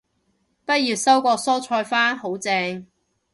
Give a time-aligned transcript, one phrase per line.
[0.65, 2.87] 畢業收過蔬菜花，好正